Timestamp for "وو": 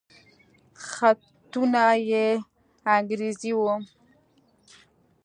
3.59-3.73